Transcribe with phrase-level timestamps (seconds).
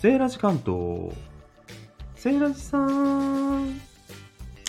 [0.00, 1.12] セーラジ関東。
[2.14, 3.66] セーラジさん。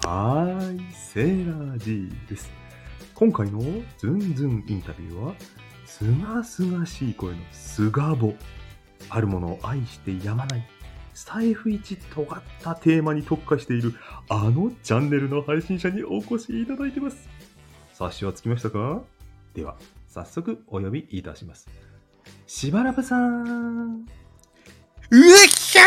[0.04, 2.50] はーい、セーラジです。
[3.14, 3.62] 今回の
[4.00, 5.36] ズンズンインタビューは、
[5.86, 8.34] すがすがしい声のスガボ。
[9.12, 10.68] あるものを愛してやまない。
[11.14, 13.94] スタイフ一尖ったテーマに特化している
[14.30, 17.30] あのチャンネルの配信者にお越しいただいてます。
[17.94, 19.04] 察しはつきましたか
[19.54, 21.70] では、早速お呼びいたします。
[22.48, 24.08] しばらぶさん。
[25.12, 25.84] うっひゃ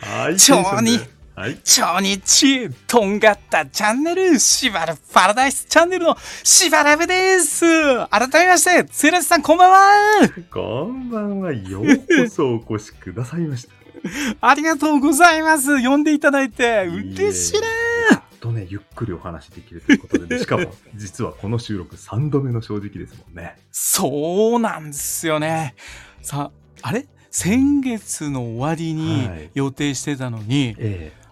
[0.00, 0.36] はい。
[0.36, 0.98] 超に
[1.36, 1.52] はい。
[1.54, 7.64] ー超日とんがったチャンネル、しばらパラダイスチャンネルのしばらぶです
[8.08, 9.78] 改めまして、セイラジさんこんばんは
[10.52, 11.52] こんばんは。
[11.52, 13.74] ようこそお越しくださいました。
[14.40, 17.66] ありがとうございます呼んでいただいて、嬉しいな
[18.44, 23.56] とね、ゆっくりお話できるということで、ね、 しかも、実はこの収録3度目の正直ですもんね。
[23.72, 25.74] そうなんですよね。
[26.20, 26.50] さ、
[26.82, 27.06] あれ？
[27.30, 31.24] 先月の終わりにはい予定してたのに、ええ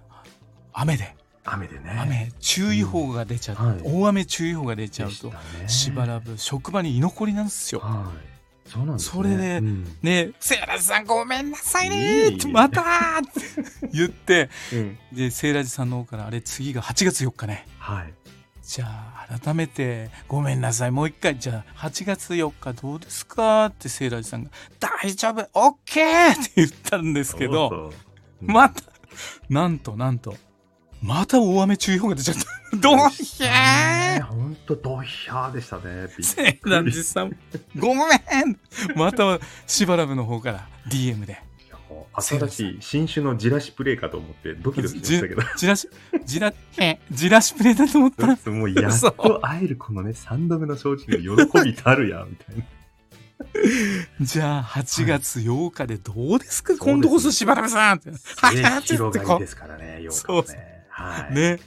[0.73, 1.97] 雨で、雨でね。
[2.01, 7.81] 雨、注意報が出ちゃって、はい大雨注意報が出ちゃうと、でしばらく職場に居残りなんですよ。
[7.81, 8.32] はい。
[8.73, 9.13] そうなんですね。
[9.13, 9.85] それでうん。
[9.85, 12.37] ねえ、セイラジさんごめんなさいいえいえ。
[12.37, 14.99] ねまたーって 言って、うん。
[15.13, 17.67] で、セイラジさんの方から、あれ次が8月4日ね。
[17.79, 18.15] はい。
[18.63, 18.87] じゃ
[19.29, 23.67] あ、改めて、ごめんなさい、もう一回、じゃあ、8月4日どうですか？
[23.67, 27.99] ってセイラジさんが、大丈夫、オッケーって言ったんですけど、そうそ
[28.47, 28.53] う。
[28.53, 28.83] また、
[29.51, 30.37] なんとなんと、
[31.03, 32.43] また大雨注意報が出ちゃった。
[32.79, 36.09] どうひゃーほんとドヒャーでしたね。
[36.21, 37.37] セイラジさん、
[37.77, 38.07] ごめん
[38.95, 41.43] また、しばらぶの方から DM で。
[42.15, 45.43] 新しい新種のジラシプレイかと思ってドキドキしたけど。
[45.57, 45.89] じらし、
[46.25, 52.65] じら、しプレイだと思ったら、もうやっと会えるこのね、3度目の正直の喜びたるや、みたいな。
[54.21, 58.11] じゃあ、8月8日でどうですか、そうです今度こそしばらぶさんって。
[58.11, 60.72] はねやって広がりこですからね、よそうね。
[60.93, 61.35] はい。
[61.35, 61.59] ね。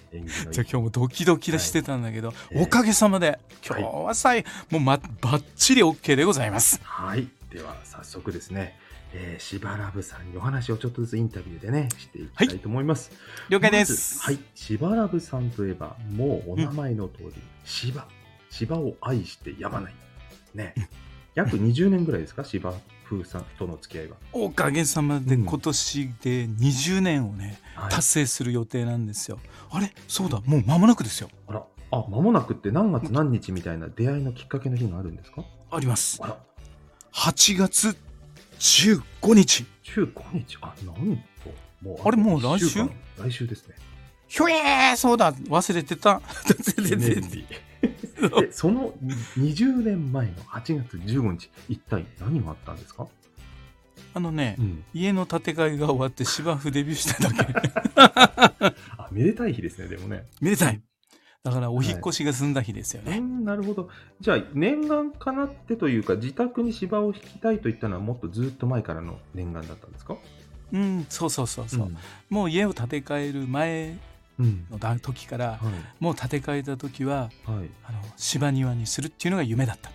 [0.52, 6.80] じゃあ今日もドキドキしてたんだけど、ええおかげさまで、今日はさい、もうま、ばっちり OK でございます。
[6.84, 7.28] はい。
[7.52, 8.78] では、早速ですね、
[9.14, 13.12] えー、しばらぶさんにお話をちょっとずつインタビューでね、していきたいと思います。
[13.50, 13.80] 了解で。
[13.80, 14.40] ますずはい。
[14.54, 18.08] しばらぶさんといえば、もうお名前の通り、芝。
[18.52, 19.94] 芝を愛してやまない。
[20.54, 20.76] ね。
[21.34, 22.74] 約20年ぐらいですか芝
[23.06, 24.18] 風さんとの付き合いは。
[24.34, 29.40] おかげさまでうん今年で20年をね、はい達成する予定なんですよ。
[29.70, 29.94] あれ？
[30.08, 31.30] そうだ、もう間もなくですよ。
[31.48, 35.44] あら、あ、間もなくって何月何日みたいな出会いのきっかけの日があるんですか？
[35.72, 36.20] あります。
[36.24, 36.38] あら、
[37.14, 37.96] 8月
[38.60, 39.66] 15日。
[39.84, 40.58] 15日？
[40.62, 40.96] あ、なん
[41.44, 41.52] と。
[41.82, 42.80] もあれもう来週？
[43.18, 43.76] 来週ですね。
[44.28, 46.22] ひょえーそうだ忘れてた。
[46.76, 47.46] 記念日
[48.22, 48.94] えその
[49.38, 53.08] 20年前の8月15日、一体何があったんですか、
[54.14, 58.76] あのね、ん、家の建て替えが終わって芝生デビューしただけ。
[58.98, 60.26] あ、めでたい日ですね、でもね。
[60.42, 60.82] めでたい。
[61.44, 63.20] だからお引っ越しが済んだ日ですよね。
[63.20, 63.90] うん、なるほど。
[64.20, 70.18] じゃあ、念願かなってというか、自宅に芝を引きたいといったのは、もっとずっと前からの念願だったんですか？
[70.74, 71.88] うん、そうそうそうそう。
[71.88, 71.98] ん
[72.30, 74.00] もう家を建て替える前うん。
[74.40, 75.60] のだ時から、は
[76.00, 76.04] い。
[76.04, 77.70] もう建て替えた時は、はい。
[77.84, 79.92] あの芝庭にするっていうのが夢だった。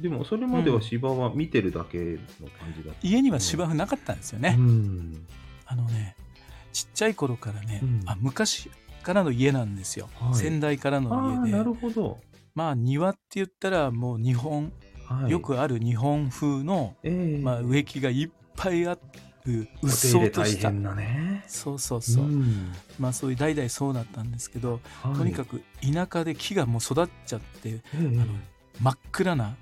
[0.00, 2.98] でも、それまでは芝は見てるだけの感じだった。
[3.02, 4.56] 家には芝生なかったんですよね。
[4.58, 5.26] うん。
[5.66, 6.16] あのね、
[6.72, 8.70] ちっちゃい頃からね、うんあ昔
[9.02, 10.08] からの家なんですよ。
[10.14, 11.64] はい先代からの家でな。
[11.64, 12.18] るほど。
[12.54, 14.72] まあ庭って言ったらもう日本、
[15.06, 15.30] はい。
[15.30, 18.96] よくある日本風の、ええまあ、植木がいっぱいあ
[19.46, 20.68] る、うっそうとした。
[20.68, 21.44] 大変なね。
[21.46, 22.24] そうそうそう。
[22.24, 28.26] んまあそういう代々そうだったんですけど、はいとにかく田舎で木がもう育っちゃって、ええあの
[28.80, 29.56] 真っ暗な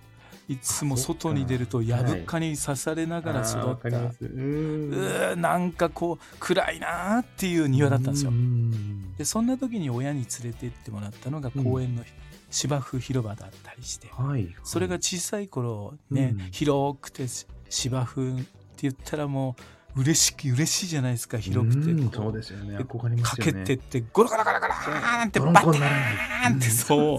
[0.49, 4.25] いつも外に出るとあそっかに刺されながら育った、わかります。
[4.25, 8.35] ううんーなんかこう暗いなーっていう庭だったんですよう。
[8.35, 12.05] んでそんな時に親に連れて行ってもらったのがうん公園の
[12.51, 14.55] 芝生広場だったりして、はい。
[14.65, 17.27] それが小さい頃ね、うん広くて
[17.69, 18.47] 芝生
[18.83, 19.57] 言ったらも
[19.97, 21.83] う嬉しき嬉しいじゃないですか広くて。
[22.15, 22.79] そうですよね。
[22.79, 23.45] で憧れますね。
[23.45, 27.19] けてってゴロゴロゴロゴローンって泥バターンってそう。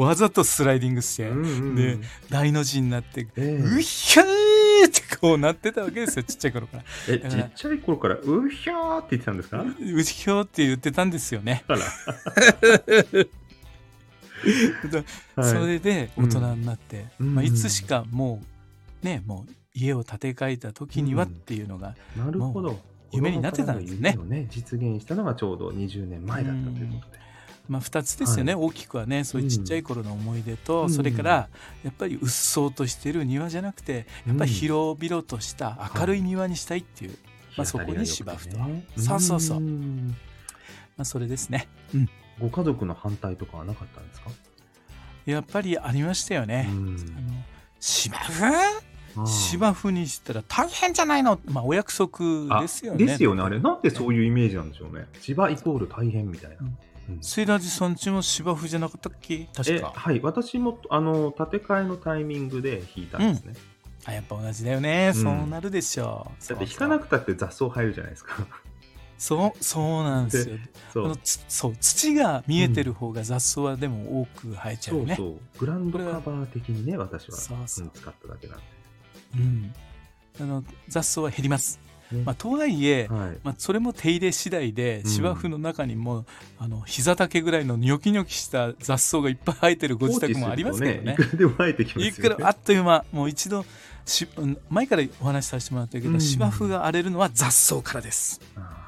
[0.00, 1.74] わざとスライディングして、そううんうん。
[1.76, 1.98] で
[2.30, 4.26] 大の字になってえうひゃー
[4.86, 6.84] ってこうなってたわけですよちっちゃい頃から。
[7.08, 9.60] ええちっちゃい頃からうひゃーって言ってたんですか？
[9.62, 9.66] う
[10.02, 11.64] ひょーって言ってたんですよね。
[15.36, 17.34] それで大人になって、うん。
[17.34, 18.40] まあ、いつしかも
[19.02, 21.30] うねもう家を建て替えた時にはうん。
[21.30, 22.72] っていうのが、なるほど。
[22.72, 22.80] も。
[23.12, 24.18] 夢になってたんですね。
[24.24, 27.22] ね、実現したのがちょうど20年前だったということで。
[27.68, 30.90] まあ、2つですよね、大きくはねそういうちっちゃい頃の思い出と、うん。
[30.90, 31.48] それから
[31.84, 37.16] やっぱりうっそうとしてる庭じゃなくてやっぱり広々とした明るい庭にしたいっていう、
[37.56, 38.58] まあそこに芝生と。
[38.58, 38.84] ね。
[38.96, 39.60] そうそうそう。
[39.60, 40.16] ん。
[40.96, 41.68] まあ、それですね。
[42.40, 44.30] ご家族の反対とかはなかったんですか？
[45.26, 46.68] やっぱりありましたよね。
[46.70, 46.96] うん。
[47.16, 47.44] あの
[47.78, 48.91] 芝生？
[49.26, 53.04] 芝生にしたら大変じゃないの、まあ、お約束ですよね。
[53.04, 53.58] あですよね、あれ。
[53.58, 55.06] なんでそういうイメージなんでしょうね。
[55.20, 56.56] 芝イコール大変みたいな。
[56.60, 56.78] うんうん
[57.20, 59.48] セイラジさんちも芝生じゃなかったっけ？
[59.52, 59.92] 確か。
[59.94, 63.54] えはい、私もあの建て替えのタイミングで引いたんですね。
[64.04, 66.48] あやっぱ同じだよね、うんそうなるでしょう。
[66.48, 68.46] だって引かなくたって雑草生えるじゃないですか。
[69.18, 70.56] そうそうなんですよ。
[70.92, 71.18] そう
[71.48, 75.16] そう土が見えてる方が雑草はでも多く生えちゃうよね。
[75.16, 75.38] そうそう。
[75.58, 78.58] グランドカバー的にね、私はそう使っただけなん
[79.36, 79.74] うん、
[80.40, 81.80] あの雑草は減ります。
[82.24, 83.38] まあ、とはいえ、はい。
[83.42, 85.10] まあ、それも手入れ次第でうん。
[85.10, 86.26] 芝生の中にも、
[86.58, 91.16] あの膝丈ぐらいのニョキニョキした雑草がいっぱい生えてるご自宅もありますけどね。
[91.16, 92.08] 放置するといくらでも生えてきますよね。
[92.08, 93.64] いくらあっという間もう一度
[94.04, 96.20] しうん前からお話しさせてもらってるけど、うん。
[96.20, 98.40] 芝生が荒れるのは雑草からです。
[98.56, 98.60] あー。
[98.60, 98.81] ね、雑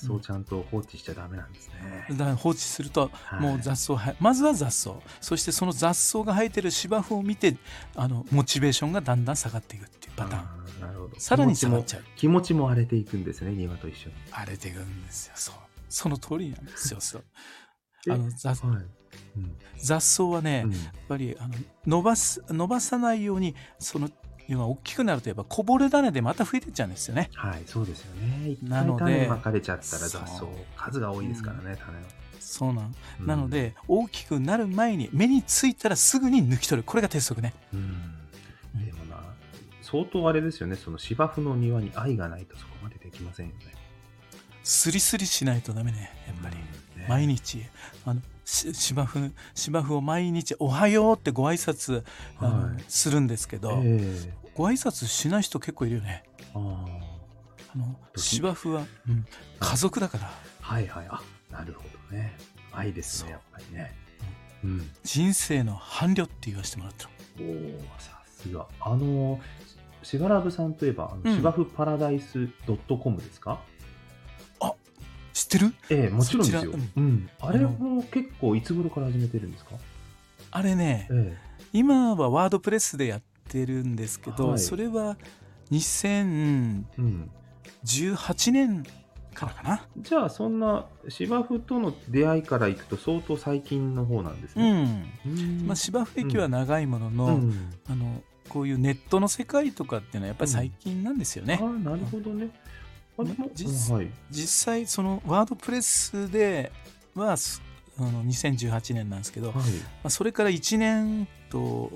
[0.00, 2.06] 草をちゃんと放置しちゃダメなんですね。
[2.10, 3.40] だから放置するとはい。
[3.40, 4.94] もう雑草はまずは雑草。
[5.20, 7.56] そしてその雑草が生えてる芝生を見て
[7.94, 10.80] あのモチベーションがだんだん下がっていくっていうパターン。
[10.80, 11.20] なるほど。
[11.20, 12.04] さらに下がっちゃう。
[12.16, 14.14] 気持ちも荒れていくんですね、庭と一緒に。
[14.30, 15.32] 荒れていくんですよ。
[15.36, 15.54] そう。
[15.88, 17.00] その通りなんですよ。
[17.00, 17.24] そう。
[18.04, 18.76] であの雑はい。
[19.36, 19.56] うん。
[19.78, 20.72] 雑草はね、うん。
[20.72, 21.54] やっぱりあの
[21.86, 24.10] 伸ばす伸ばさないようにその
[24.48, 27.30] 要は大きくなるとやっぱこぼれ種でまた増えてっちゃうんですよね。
[27.34, 28.50] はい、そうですよね。
[28.50, 32.06] 一なのでまかれちゃったら雑草そう、数が多いですからね、種の。
[32.40, 32.94] そうなん。
[33.20, 33.26] うん。
[33.26, 36.82] なの、で大きくなる前に目についたらすぐに抜き取る。
[36.82, 37.52] これが鉄則ね。
[37.74, 38.14] うん。
[38.86, 39.22] でもな、
[39.82, 43.74] 相当あれですよね、その芝生の庭に愛がないとそこまでできませんよね。
[44.64, 46.56] スリスリしないとダメねやっぱり、
[46.96, 47.02] うん。
[47.02, 47.06] ね。
[47.06, 47.62] 毎日。
[48.06, 52.02] あのし芝生芝生を毎日「おはよう」ってご挨拶
[52.36, 56.24] はいするんですけど、ええご挨拶しない人結構いるよね
[56.54, 56.86] ああ。
[57.74, 59.26] あの芝生は、うん
[59.60, 60.30] 家族だから
[60.60, 61.06] はいはい。
[61.10, 62.36] あ、なるほどね。
[62.72, 63.94] 愛ですね、やっぱりね。
[64.64, 64.90] うん。
[65.04, 67.10] 人生の伴侶って言わせてもらってる
[67.40, 68.66] おおさすが。
[68.80, 69.40] あの、
[70.02, 72.48] しばらぶさんといえば、うん芝生パラダイス
[73.02, 73.60] .com ですか？
[75.38, 75.74] 知ってる？
[75.90, 76.72] ええもちろんですよ。
[76.72, 77.30] ううん。
[77.40, 79.76] あれも結構いつ頃から始めてるんですか？
[80.50, 81.36] あれねえ
[81.72, 84.58] 今はワードプレスでやってるんですけど、はい。
[84.58, 85.16] それは
[85.70, 87.30] 2018えうん。
[88.52, 88.82] 年
[89.34, 89.86] からかな？
[89.98, 94.82] じゃあ、そんな芝生との出会いからいくと相当最近の方なんですうね。
[94.82, 95.66] ん、うん。
[95.66, 97.72] まあ、芝生歴は長いものの,、うん。
[97.88, 102.48] あのこういうネットの世界とかっていうのはやっぱり最近なんですよね、ああ、なるほどね。
[103.54, 104.10] 実はい。
[104.30, 106.72] 実際そのワードプレスで
[107.14, 107.62] はす
[107.98, 109.70] あの2018年なんですけど、まはい。
[110.04, 111.90] あ、それから1年と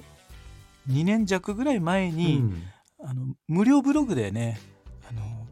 [0.88, 2.62] 2年弱ぐらい前に、うん
[3.04, 4.60] あの無料ブログでね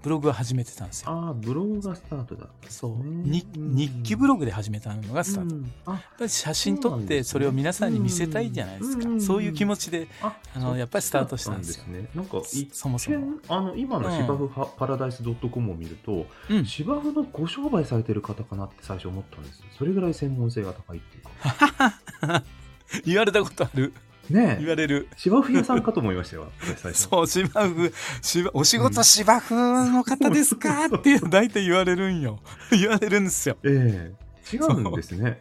[0.02, 1.10] ブログを始めてたんですよ。
[1.10, 3.04] ああ、ブログがスタートだそう。
[3.04, 3.44] ね。
[3.54, 11.84] 日記ブログで始めたのがスタート、やっうんあぱり写真撮ってそれを皆さんに見せたいじゃないですか、うんそういう気持ちでああのやっぱりスタートしたんですよ。
[11.86, 12.08] ね。
[12.14, 13.18] なんか一そもそも。
[13.18, 16.64] 見あの今の芝生パパラダイス .com を見ると、うん。
[16.64, 19.62] 芝生のご商売されてる方かなって最初思ったんです。
[19.76, 22.42] それぐらい専門性が高いっていうか。
[23.04, 23.92] 言われたことある
[24.30, 25.08] ねえ、言われる。
[25.16, 26.50] 芝生屋さんかと思いましたよ。
[26.60, 27.02] 私最初。
[27.10, 30.86] そう芝生芝お仕事芝生の方ですか？
[30.86, 32.38] って大体言われるんよ。
[32.70, 33.56] 言われるんですよ。
[33.64, 34.12] え
[34.52, 34.56] え。
[34.56, 35.40] 違うんですね。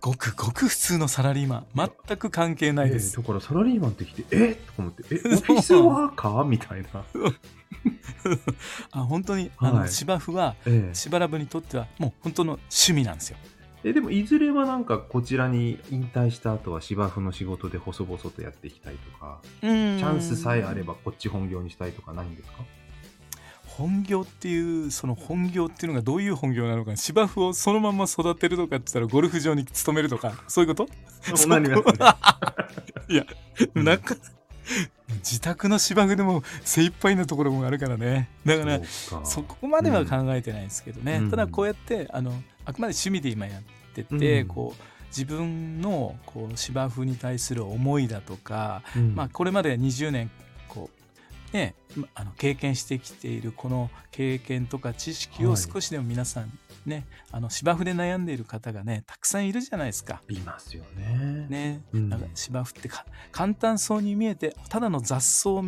[0.00, 1.90] ごくごく普通のサラリーマン。
[2.06, 4.54] 全く関係ないです、ええだからサラリーマンって来て、え？
[4.54, 6.44] とか思って、え、オフィスワーカー？
[6.44, 6.88] みたいな。
[8.92, 9.88] あ本当にあの、はい。
[9.88, 10.94] 芝生はええ。
[10.94, 13.38] しばらぶにとってはもう本当の趣味なんですよ
[13.84, 22.64] えでもいずれはなんかこちらに引退した後は芝生の仕事で細々とやっていきたいとか、チャチャンスさえあればこっち本業にしたいとかないんですか？
[23.66, 31.36] 本業っていうその本業っていうのがどういう本業なのか芝生をそのまま育てるとかって言ったらゴルフ場に勤めるとかそういうこと？
[31.36, 31.94] そうなりますね。
[33.10, 33.26] いや、
[33.74, 34.14] うんなんか
[35.18, 38.30] 自宅の芝生でも精一杯なところもあるからね。
[38.46, 39.26] だからそうか。
[39.26, 41.30] そこまでは考えてないですけどね、うん。
[41.30, 42.30] ただこうやってあの
[42.64, 43.62] あくまで趣味で今やっ
[43.94, 44.48] てて、うん。
[44.48, 49.14] こう自分のこう芝生に対する思いだとか、うん。
[49.14, 50.30] まあ、これまで20年
[50.68, 50.90] こ
[51.52, 55.52] う、ね、まあの経験してきているこの経験とか知識はい。
[55.52, 60.20] を少しでも皆さんね、あの芝生で悩んでいる方がねたくさんいるじゃないですか。
[60.28, 61.46] いますよね。
[61.48, 62.08] ね、うん。
[62.10, 65.62] なんか芝生ってか簡単そうに見えてただの雑草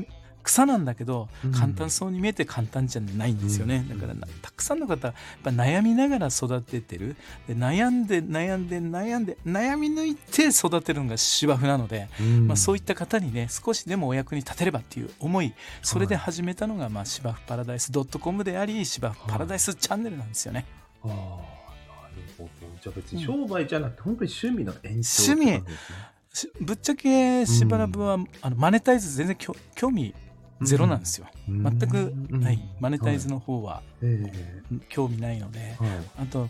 [0.47, 1.53] 草なんだけどうん。
[1.53, 3.99] 簡単そうに見えて簡単じゃないんですよね、うん。
[4.00, 7.17] だからなたくさんの方やっぱ悩みながら育ててる。
[7.49, 12.47] で悩んで悩んで悩んで悩み抜いて育てるのが芝生なので、うん。
[12.47, 15.53] まあ、そういった方にね少しでもお役に立てればっていう思い。
[15.83, 20.65] それで始めたのが、まあ、芝生パラダイス .com であり芝生パラダイスチャンネルなんですよね。
[21.03, 22.50] ああ、なるほど。
[22.83, 25.65] じゃあ別に商売じゃなくて、本当に趣味の延長趣味。
[26.61, 29.37] ぶっちゃけしばらぶは、あのマネタイズ全然
[29.75, 30.15] 興味
[30.63, 31.27] ゼロなんですよ。
[31.49, 33.35] うん全くない、マネタイズの。
[33.35, 35.99] の方はえ興味ないので、えはい。
[36.23, 36.49] あと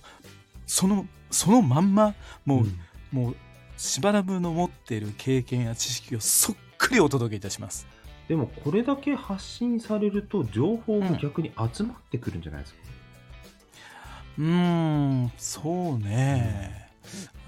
[0.67, 2.79] そのそのまんまもう、ん
[3.13, 3.37] もう
[3.77, 7.87] しばらぶの持っている経験や知識をそっくりお届けいたします。
[8.29, 12.79] でもこれだけ発信されると情報が逆に集まってくるんじゃないですか？
[14.39, 14.45] うー
[15.27, 16.91] んそうね、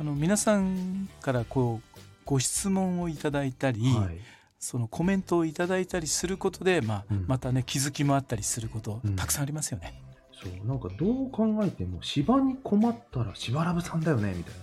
[0.01, 4.19] あの皆さんからこうご質問をいただいたり、はい。
[4.59, 10.03] そのコメントをいただいたりすることで、まあうんまたね気づきもあったりすること、うんたくさんありますよね。
[10.33, 14.55] そう、なんかどう考えても芝に困ったら芝ラブさんだよね、みたい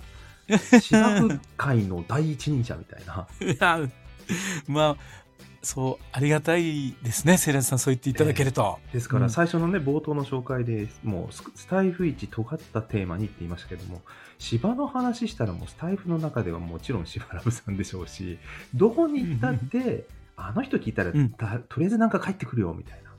[0.72, 0.80] な。
[0.80, 3.28] 芝生界の第一人者みたいな。
[4.68, 5.25] まあ
[5.65, 8.77] そうありがたいですねセイラジさんそう言っていただけると。
[8.93, 9.29] ですからうん。
[9.31, 14.01] 最初のね、冒頭の紹介でもうススタイフ一尖ったテーマにって言いましたけども
[14.38, 18.38] 芝の話したらもうスタイフの中ではもちろん芝ラブさんでしょうし
[18.75, 20.05] どこに行ったって
[20.38, 21.31] あの人聞いたら、うん。
[21.31, 23.10] だとりあえずなんか帰ってくるよみたいな。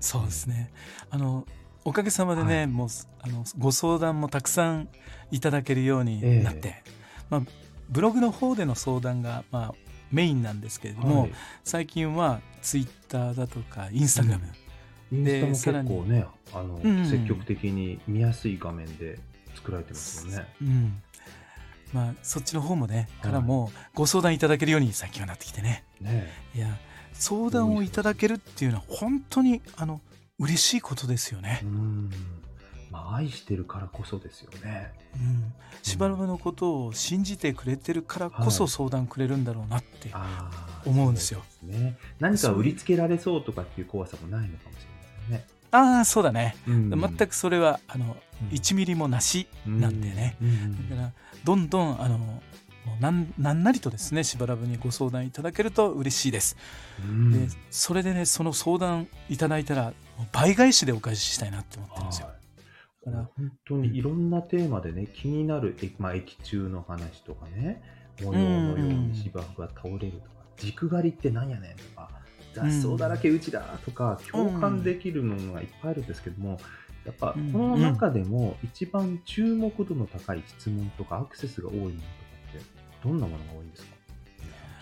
[0.00, 0.72] そうですね。
[1.10, 1.46] あの
[1.84, 2.66] おかげさまでね、はい。
[2.66, 2.88] もう
[3.20, 4.88] あのご相談もたくさん
[5.30, 6.82] いただけるようになって、
[7.30, 7.42] まあ、
[7.88, 9.74] ブログの方での相談が、まあ、
[10.10, 11.32] メインなんですけれども、はい。
[11.64, 14.46] 最近はツイッターだとかインスタグラム、
[15.12, 17.06] インスタも結構ねあの、うん。
[17.06, 19.18] 積極的に見やすい画面で
[19.54, 20.46] 作られてますよね。
[20.62, 21.02] うん。
[21.92, 23.30] まあ、そっちの方もね、はい。
[23.30, 25.84] からもご相談いただけるように最近はなってきてね。
[26.00, 26.32] ね。
[26.54, 26.68] いや
[27.12, 30.00] 相談をいただけるっていうのは本当にあの
[30.38, 31.60] 嬉しいことですよね。
[31.64, 31.66] う。
[31.66, 32.10] ん
[32.90, 34.92] まあ愛してるからこそですよね。
[35.14, 35.52] うん、
[35.82, 40.10] しばらくのことを信じてくれてるからこそはい相談くれるんだろうなって、
[40.84, 41.42] 思うんですよ。
[41.60, 41.98] そうですね。
[42.20, 44.96] 何か売りつけられそうとかっていう怖さもないのかもしれま
[45.70, 46.90] ああそうだね、せん。
[46.90, 46.96] ね。
[46.96, 48.16] 全くそれはあの
[48.50, 50.88] 1ミリもなしなんでね、うん。
[50.90, 51.12] だから
[51.44, 52.42] どんどんあの
[53.00, 56.56] なんなんなりとですねしばらぶにご相談いただけると嬉しいです、
[57.00, 57.48] うん。
[57.48, 59.92] でそれでねその相談いただいたら
[60.32, 62.28] 倍返しでお返ししたいなって思ってるんですよ、
[63.10, 63.96] から本当に。
[63.96, 67.82] いろんなテーマでね、気になる、えまあ、駅中の話とかね、
[68.22, 72.10] 模様のように芝生が倒れるとか、軸刈りってなんやねんとか、
[72.54, 76.58] 雑草だらけうちだとか、共感できるのがいっぱいあるんですけども、
[77.04, 77.52] やっぱこうん。
[77.52, 82.02] の中でも一番注目度の高い質問とかアクセスが多いものとか
[82.50, 82.60] って、
[83.04, 83.88] どんなものが多いんですか？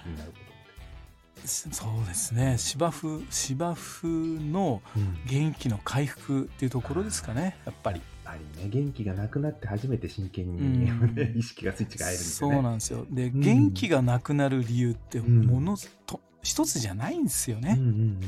[0.04, 0.44] 気になること
[1.46, 2.56] そうですね。
[2.56, 4.06] 芝生芝生
[4.50, 4.92] のっ
[5.28, 5.34] て。
[5.34, 8.00] 元気の回復っていうところですかねやっぱり
[8.34, 11.14] ぱりね、元気がなくなって初めて真剣に、うん。
[11.14, 12.54] ね 意識がスイッチが入るんですよね。
[12.54, 13.06] そうなんですよ。
[13.10, 13.40] で、ん。
[13.40, 15.76] 元気がなくなる理由ってんもの
[16.06, 18.20] と、一つじゃないんですよね、うんうん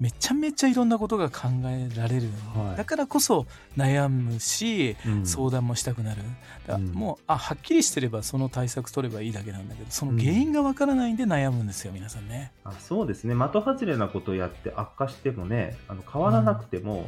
[0.00, 2.22] めちゃめちゃいろんなことが考えられる、
[2.56, 2.76] はい。
[2.76, 5.12] だからこそ悩むしうん。
[5.12, 6.22] うん相談もしたくなる。
[6.22, 6.32] だか
[6.72, 6.86] らうん。
[6.86, 12.50] もうあはっきりしてればその対策取ればいいだけなんだけどその原因がわからないんで悩むんですよ皆さんね。
[12.64, 13.36] あそうですね。
[13.36, 17.04] 的外れなことをやって悪化してもねあの変わらなくても、うん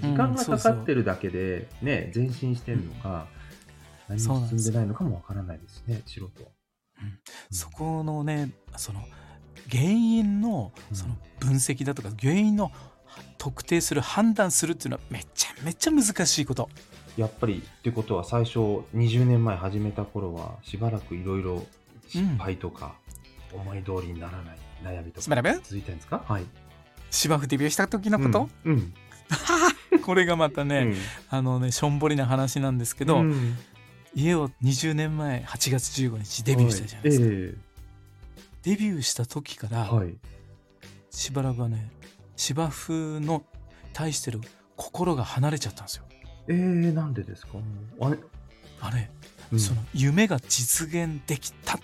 [0.00, 3.26] 時間がかかってるだけで、ね前進してるのか、
[4.08, 6.50] 何も進んでないのかもわからないですね素人は。
[7.00, 7.18] うん。
[7.50, 9.00] そこのねその
[9.70, 10.96] 原因のうん。
[10.96, 12.70] その分析だとか原因の
[13.36, 16.68] 特定する判断するっていうのはめちゃめちゃ難しいこと。
[17.16, 18.58] やっぱりってことは最初
[18.94, 21.66] 20年前始めた頃はしばらくいろいろ
[22.08, 22.94] 失敗とか、
[23.52, 26.24] 思い通りにならない悩みとか続いたんですか？
[26.26, 26.44] はい。
[27.10, 28.94] 芝生デビューした時のこと、うん、うん
[30.04, 30.96] これがまたね、うん。
[31.30, 33.56] あのねしょんぼりな話なんですけど、うん。
[34.14, 37.34] 家を20年前8月15日デビューしたじゃないですか、はい。
[38.62, 40.14] デビューした時から、ええはい。
[41.10, 41.90] しばらくはね
[42.36, 43.44] 芝生の
[43.92, 44.40] 対してる
[44.76, 46.04] 心が離れちゃったんですよ。
[46.48, 47.52] えー、なんでですか？
[48.00, 48.18] あれ、
[48.80, 49.10] あれ、
[49.52, 49.60] うん。
[49.60, 51.78] その夢が実現できた。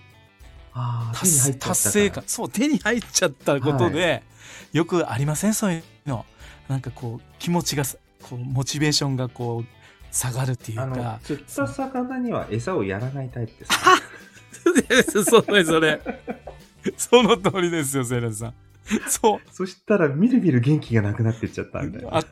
[0.73, 2.23] あ達成感。
[2.27, 4.23] そう手に入っちゃったことで、
[4.71, 5.53] よくありません？
[5.53, 6.25] そういうの。
[6.67, 9.79] なんかこう気持ちがさこうモチベーションがこう
[10.11, 11.19] 下がるっていうか。
[11.23, 15.23] 釣った魚には餌をやらないタイプです、 ね。
[15.23, 16.01] それそれ。
[16.97, 18.53] その通りですよセイラさん。
[19.07, 19.39] そう。
[19.51, 22.17] そしたらみるみる元気がなくなっていっちゃったみたいな。
[22.17, 22.23] あ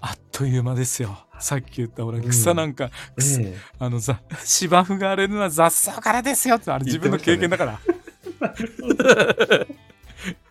[0.00, 1.26] あっという間ですよ。
[1.40, 7.80] さっき言った俺草なんか、草えあのさ芝生が荒れるのは雑草からですよってあれ自分の経験だから、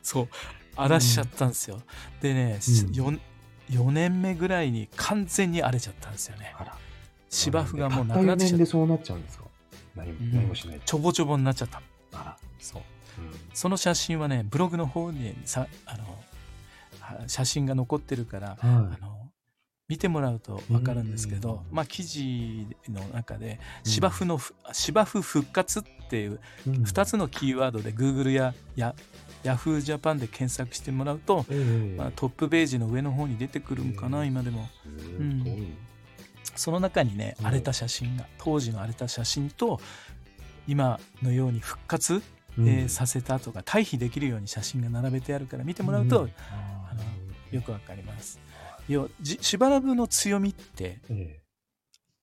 [0.02, 0.28] そう。
[0.76, 1.82] 荒らしちゃったんですよ。
[2.22, 2.60] でね、
[2.98, 3.22] うん
[3.70, 6.54] 4, 4年目ぐらいに完全に荒れちゃったんですよね。
[7.30, 8.58] 芝生がもうなたった4くなってきちゃった。
[8.58, 9.44] 年でそうなっちゃうんですか？
[9.96, 10.86] 何もしないと。
[10.86, 11.82] ちょぼちょぼになっちゃった。
[12.14, 12.38] あら。
[12.60, 12.82] そう。
[13.18, 16.04] うんその写真はね、ブログの方にさ、あの、
[17.00, 19.25] は写真が残ってるから、あはの、
[19.88, 23.92] 見てもらうと分かるんですけど、うんまあ記事の中でうん。
[23.92, 26.70] 芝生のふ、芝生復活っていうい。
[26.70, 28.96] 2つのキーワードで Google やや
[29.44, 34.28] Yahoo Japan で検索してもらうと、ええまあ、トップページの上の方に出てくるんかな、うん。
[34.28, 34.68] 今でも。
[34.98, 35.78] すうん。
[36.56, 37.46] その中にねうん。
[37.46, 39.80] 荒れた写真が当時の荒れた写真と
[40.68, 42.24] 今のように復活、
[42.58, 42.68] うん。
[42.68, 46.32] えーさせたとか回避できるように写真が並べてあるから見てもらうと、うん。
[46.90, 47.04] あの
[47.52, 48.40] よくわかります。
[48.88, 51.42] 要じしばらぶの強みってえ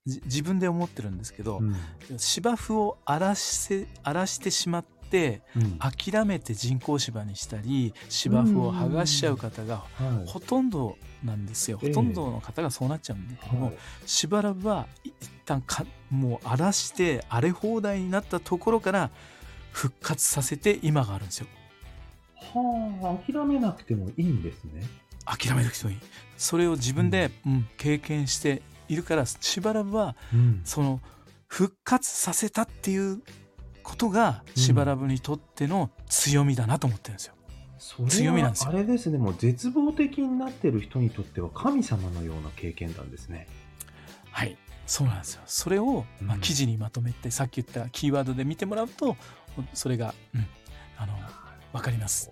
[0.06, 2.18] じ自分で思ってるんですけど、えうん。
[2.18, 5.78] 芝生を荒らせ荒らしてしまってうん。
[5.78, 10.28] 諦めて人工芝にしたり芝生を剥がしちゃう方がはい。
[10.28, 11.88] ほとんどなんですよ、ええ。
[11.90, 13.76] ほとんどの方がそうなっちゃうんだけども、はい。
[14.06, 19.10] しばらくはい一旦かもう荒らして荒れ放題になったところから
[19.70, 21.46] 復活させて今があるんですよ。
[22.36, 24.82] はあ、諦めなくてもいいんですね。
[25.24, 25.98] 諦める人いい
[26.42, 27.68] それを自分で、うん。
[27.78, 30.60] 経験しているからしばらくはうん。
[30.64, 31.00] その
[31.46, 33.22] 復活させたっていう
[33.82, 37.34] ことがしばらぶにとっての強みだなと思ってるんですよ。
[38.08, 38.70] 強みなんですよ。
[38.70, 43.48] あれですね、もう絶望的になってる人にとっては神様のような経験談ですね。
[44.30, 44.56] はい。
[44.86, 45.42] そうなんですよ。
[45.46, 49.16] それを、まあ、うん記事にまとめて、さっき言ったキーワードで見てもらうと
[49.74, 50.46] それが、うん、
[50.96, 51.14] あの
[51.72, 52.30] わかります。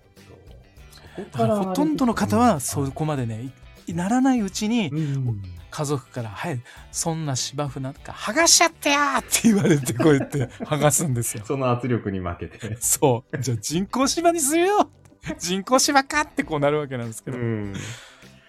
[1.17, 2.91] だからほとんどの方はそうん。
[2.91, 3.51] こまでねい
[3.89, 6.59] ならないうちにうん家族から「はい
[6.91, 11.43] そんな芝生なんか剥がしちゃってや!」って言われてこうやって 剥がすんですよ。
[11.45, 12.77] その圧力に負けて。
[12.81, 14.89] そうじゃあ人工芝にするよ
[15.39, 17.73] 人工芝かってこうなるわけなんですけど、ん。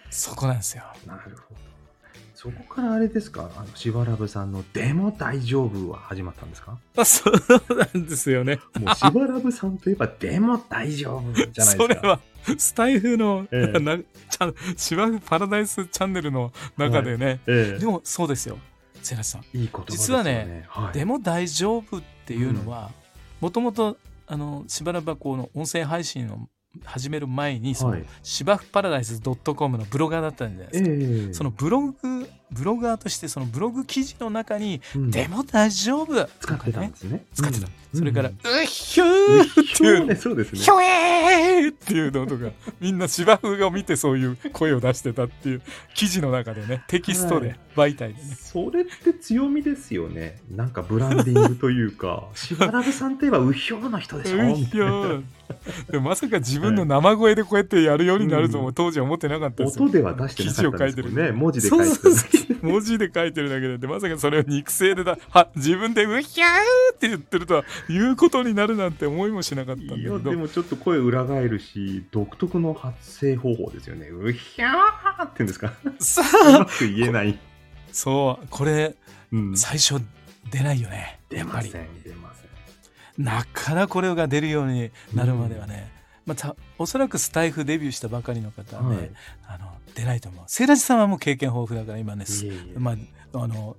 [0.09, 0.83] そこなんですよ。
[1.07, 1.61] なるほど。
[2.35, 6.77] そこからあれですか、あの、しばらぶさんのでも大丈夫は始まったんですか？
[6.97, 7.33] あそう
[7.77, 8.59] なんですよね。
[8.81, 11.83] もうしばらぶさんといえばでも大丈夫じゃないですか。
[11.83, 12.19] それは
[12.57, 13.79] スタイフの、ええ。
[13.79, 17.79] なチャン芝生パラダイスチャンネルの中でね、ええ。
[17.79, 18.57] でもそうですよ。
[19.01, 19.41] セラさん。
[19.57, 22.91] いい言葉ですよ実はね、はい、でも大丈夫っていうのは
[23.41, 26.47] もともとあのしばらくはこの音声配信を
[26.85, 28.05] 始める前にその、はい。
[28.23, 31.33] 芝生パラダイス .com のブロガーだったんじゃないですか、ええ。
[31.33, 35.11] そのブログブロガーとしてそのブログ記事の中に「うん。
[35.11, 37.25] でも大丈夫」使ってたんねですね。
[37.33, 37.99] 使ってた、うん。
[37.99, 40.59] それから「ううんっひゅー」っていうそうね、そうですね。
[40.59, 40.71] ひ。
[40.71, 45.61] ょえーっていうのとかみんな芝生を見てそういう声を出してたっていう
[45.93, 48.37] 記事の中でねテキストで、媒体でね。
[48.39, 50.39] それって強みですよね。
[50.49, 54.53] なんかブランディングというか、しばらぶさんといえばうひょうの人でしょ？
[54.53, 55.23] うひょー。
[55.91, 58.73] でもまさか自分の生声でこうやってやるようになるともうん。
[58.73, 59.85] 当時は思ってなかったですよ。
[59.85, 61.31] 音では出してなかったんですもんね。
[61.31, 61.93] 文字で書いて。
[62.61, 66.49] 文字で書いてるだけででまさかそれを肉声でだ は自分で「うひゃー」
[66.95, 74.07] って言ってるとは言うことになるなんて思いもしなかったんだけどでもちょっと声裏返るし、独特の発声方法ですよね。
[74.07, 75.73] うひゃーって言うんですか？
[75.99, 77.37] さうまあく言えない。
[77.91, 78.95] そうこれ
[79.31, 79.95] うん最初
[80.49, 81.71] 出ないよね出ません、
[82.03, 82.43] 出ませ
[83.21, 83.23] ん。
[83.23, 85.91] なかなかこれが出るようになるまではね、
[86.25, 89.11] またおそらくスタイフデビューしたばかりの方はね、はい
[89.47, 90.43] あの出ないと思う。
[90.47, 92.25] セイラジさんはもう経験豊富だから今ね、
[92.77, 93.77] まああの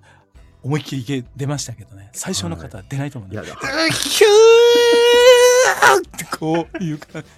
[0.62, 2.10] 思いっきり出ましたけどね。
[2.12, 7.28] 最初の方は出ないと思うんだよ、いや、うひゅーってこういう感じ。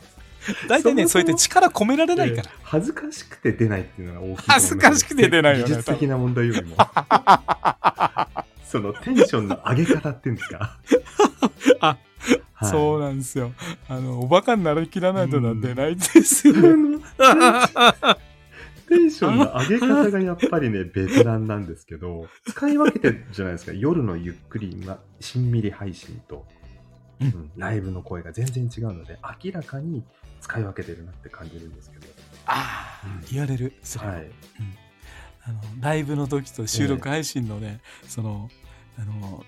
[0.68, 5.70] 大体ねそうやって力込められないから、ええ恥ずかしくて出ないっていうのが大きい恥ずかしくて出ないよね。
[5.70, 6.76] 技術的な問題よりも。
[8.64, 10.78] そのテンションの上げ方っていうんですか。
[11.80, 11.98] あ、
[12.54, 13.52] はい、そうなんですよ。
[13.88, 17.00] あのおバカになりきらないとな出ないんですよあね、の
[18.88, 23.72] テンションの上げ方がやっぱりねベテランなんですけど使い分けてるじゃないですか。
[23.72, 26.46] 夜のゆっくり、ま、しんみり配信と、
[27.20, 27.26] うん。
[27.26, 30.04] うんライブの声が全然違うので明らかに
[30.40, 32.06] 使い分けてるなって感じるんですけど。
[32.46, 33.24] ああ、うん。
[33.30, 33.72] 言われる。
[33.82, 34.30] それははい
[35.48, 38.50] あのライブの時と収録配信のね、その
[38.98, 39.44] あの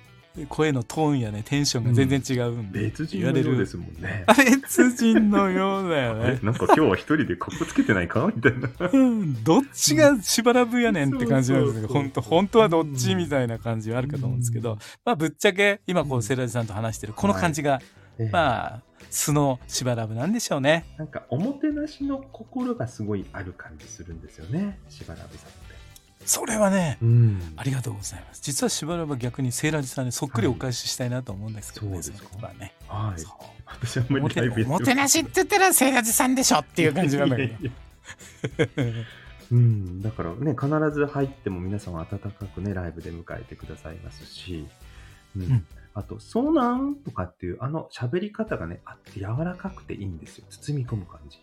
[0.48, 4.24] 声のトーンやねテンションが全然違うんで、別人のようですもんね。
[4.26, 8.30] あ 別人のようだよえね なんか今日は一人でカッコつけてないか？
[8.34, 8.68] みたいな。
[8.92, 14.78] うんどっちがしばらぶやねんって感じなんですけど本当本当はどっちみたいな感じはあるかと思うんですけど、うん。
[15.04, 17.80] まあぶっちゃけ今こううんセイラジさんと話してるこの感じが、
[18.18, 18.30] ええ。
[18.30, 20.84] まあ素のしばらぶなんでしょうね。
[20.98, 25.50] なんかおもてなしの心がすごいある感じするんですよねしばらぶさん
[26.24, 27.54] それはねうん。
[27.56, 28.40] ありがとうございます。
[28.42, 32.30] 実はしばらくは逆にセイラジさんにそっくりお返ししたいなと思うんですけどね、はいそうですか。
[32.34, 32.74] の言葉ね。
[32.88, 33.24] はい。
[33.66, 37.54] 私あんまおもてりもてなしって言ったらセイラジさんでしょっていう感じなんだけど。
[39.50, 44.66] うん、だからね、必ず入っても皆さんは温かくね、ライブで迎えてくださいますし、
[45.34, 45.42] うん。
[45.42, 45.66] うん。
[45.94, 50.44] あと、そうなんとかっていう、あの喋り方がね、あって柔らかくていいんですよ。
[50.50, 51.40] 包み込む感じ。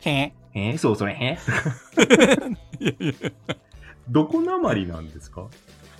[0.00, 0.70] へえ。
[0.72, 1.38] ー、そうそれ、え。
[2.80, 3.30] いやいや
[4.08, 5.48] どこなまりなんですか？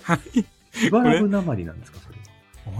[0.03, 0.45] はい。
[0.77, 1.99] しばらくなまりなんですか？
[1.99, 2.15] それ。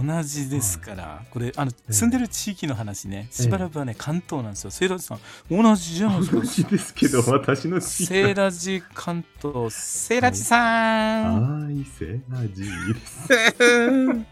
[0.04, 4.70] 同じですから、これあの住んでる地域の話ね、しばらくはね関東なんですよ。
[4.72, 5.20] セイラジさん。
[5.48, 6.36] 同じじゃないですか？
[6.40, 8.06] 同じですけど、私の地域。
[8.06, 9.72] セイラジ関東。
[9.72, 13.28] セイラジさん、はい、セラジーです。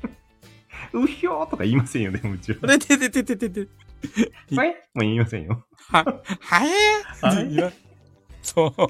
[0.93, 2.61] うひょーとか言いませんよね、もちろん。
[2.61, 3.61] これてててててて
[4.51, 4.69] いはい？
[4.71, 5.65] もう言いませんよ。
[5.89, 6.05] は
[6.41, 7.27] はえ？
[7.27, 7.75] はい。
[8.43, 8.87] そう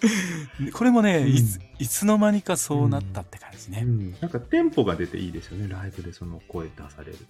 [0.72, 1.28] これもね、うん。
[1.28, 7.24] いついつの間にかそうなったって感じね、うん、なんかテンポが出ていいですよね、ライブでその声出されると。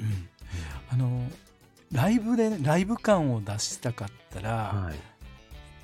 [0.00, 0.28] うん。
[0.90, 1.30] あの
[1.92, 4.96] ライブでライブ感を出したかったら、はい。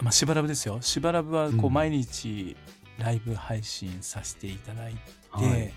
[0.03, 0.81] まあ、しばらくですよ。
[0.81, 1.73] しばらくはこううん。
[1.73, 2.57] 毎日
[2.99, 5.01] ライブ配信させていただいて、
[5.31, 5.73] はい。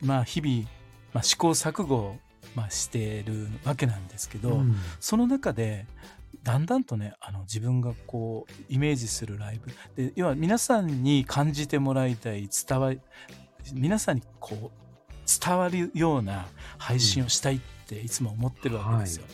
[0.00, 0.68] まあ、日々、
[1.12, 2.18] まあ、試行錯誤を、
[2.54, 4.76] まあ、してるわけなんですけど、うん。
[5.00, 5.86] その中で
[6.42, 9.72] だんだんとねあの自分がこうイメージするライブ。
[10.02, 13.00] で要は皆さんに感じてもらいたい伝わり
[13.72, 14.88] 皆さんにこう
[15.26, 16.46] 伝わるような
[16.78, 19.26] 配信をしたいっていつも思ってるわけですよ。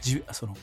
[0.00, 0.56] じその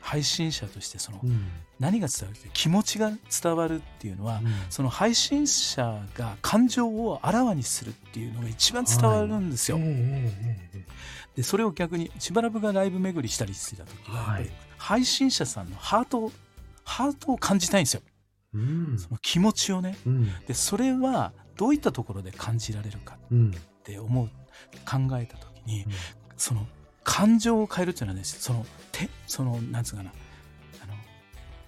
[0.00, 1.48] 配信者としてそのうん。
[1.78, 3.12] 何が伝わるって気持ちが
[3.42, 9.76] 伝わるっていうのは、その配信者が感情をあらわにするっていうのが一番伝わるんですよ。
[9.78, 10.86] えええええ
[11.36, 16.32] でそれを逆にしばらくがライブ巡りしたりしてた時は、はい配信者さんのハートを
[16.84, 18.02] ハートを感じたいんですよ。
[18.54, 18.60] えう
[18.94, 18.98] ん。
[18.98, 19.96] その気持ちをね。
[20.06, 20.30] うん。
[20.46, 23.50] でそれはどういったところで感じられるかうん。
[23.50, 24.28] って思う
[24.84, 25.84] 考えた時に
[26.36, 26.66] その
[27.04, 30.12] 感情を変えるっていうのはねそのてそのなんつうかな。
[30.82, 30.94] あの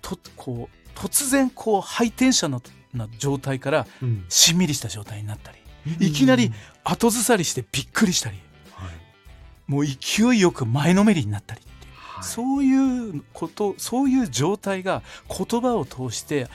[0.02, 2.60] とこう突然こうハイテンションな
[2.94, 4.24] な状態からうん。
[4.28, 5.58] しんみりした状態になったり
[6.06, 6.52] いきなり
[6.84, 8.38] 後ずさりしてびっくりしたり
[8.72, 8.90] はい。
[9.66, 11.60] もう勢いよく前のめりになったり
[12.18, 16.48] はいそういうことそういう状態が言葉を通して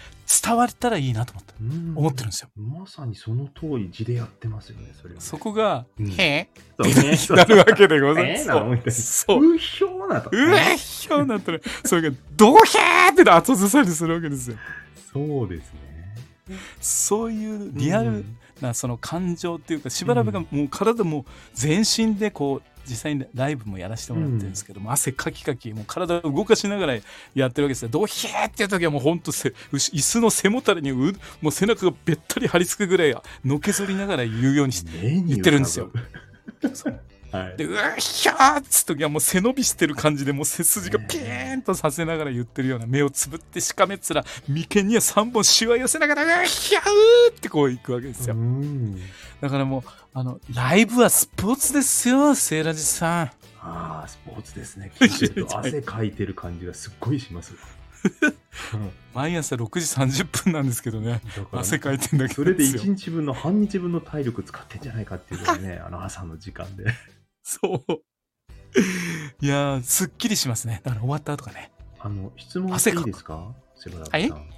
[0.43, 2.49] 伝わったらいいなと思ったうん思ってるんですよ。
[2.56, 5.21] まさにその通り字でやってますよね、それはね。
[5.21, 9.02] そこがうん「へそうえ」ねってなるわけでございます。
[9.26, 9.54] そう。
[9.56, 10.30] うひょーなと。
[10.32, 14.58] うえひょうなったらそれが「どうへー!」って後ずさりするわけですよ。
[15.12, 16.58] そうですね。
[16.82, 27.89] そういうリアルうんなその感情っていうかしばらくがもう体もう全身でこう実際にライブもやらせてもらってるんですけども、汗かきかきもう体を動かしながらやってるわけですよ。
[27.89, 34.74] どうひえっていう時はもうほんとせ椅子の背もたれにうもう背中がべったり張り付くぐらいのけぞりながら言うように
[35.28, 35.92] 言ってるんですよ
[37.34, 37.58] はい。
[37.58, 46.84] でうわひゃーっつ時はもう背伸びしてる感じでもう背筋がピーンとさせながら言ってるような目をつぶってしかめっ面眉間には3本しわ寄せながらうわひゃー
[47.32, 48.36] ってこういくわけですよ。
[48.36, 49.00] うん
[49.41, 53.32] だからもうあのライブはスポーツですよセイラジさん。
[53.65, 54.91] ああ、スポーツですね。
[55.56, 57.54] 汗かいてる感じがすっごいします。
[57.54, 57.58] う
[58.78, 66.86] ん毎朝6時30分なんですけどねだから汗かいてんだけそれでどですよ1日分の半日分の体力使ってんじゃないかっていうぐらいね、あの朝の時間で。
[67.45, 68.01] そう。
[69.41, 70.82] いやーすっきりしますね。
[70.84, 71.71] だから終わった後がね。
[71.99, 73.53] あの、質問していいですか？
[73.75, 74.49] セブラはいさん。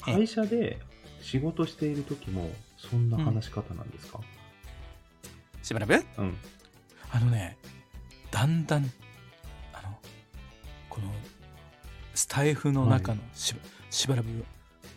[0.00, 0.78] 会社で
[1.20, 4.20] 仕事している時も、そんな話し方なんですか？
[5.62, 6.36] しばらくうん。
[7.10, 7.56] あのね
[8.30, 8.84] だんだん
[9.72, 9.98] あの
[10.90, 11.10] この
[12.14, 13.54] スタイフの中のし,、
[13.90, 14.26] しばらく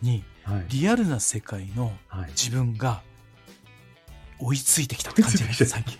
[0.02, 0.66] にはい。
[0.68, 2.30] リアルな世界のはい。
[2.30, 3.02] 自分が
[4.38, 5.98] 追いついてきたって感じがして最近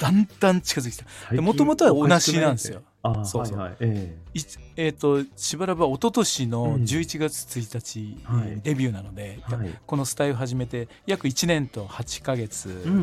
[0.00, 1.42] だんだん近づいてきた。
[1.42, 2.82] もともとは同じなんですよ。
[3.24, 3.58] そうそう。
[3.58, 3.76] はいはい。
[3.80, 4.40] えい
[4.76, 6.82] えっ、としばらくは一昨年のうん。
[6.82, 8.60] 11月1日はい。
[8.62, 9.70] デビューなので、えはい。
[9.86, 13.00] このスタイル始めて約1年と8ヶ月うんうんう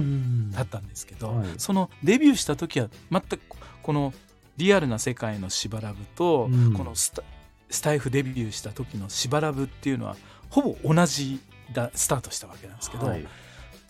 [0.49, 0.53] ん。
[0.55, 1.47] 経ったんですけど、はい。
[1.57, 3.39] そのデビューした時は全く
[3.81, 4.13] この
[4.57, 6.73] リアルな世界のしばらぶと、うん。
[6.73, 7.23] このスタ
[7.69, 10.17] スタイフデビューした時のしばらぶっていうのは
[10.49, 11.39] ほぼ同じ
[11.73, 13.25] だスタートしたわけなんですけど、はい。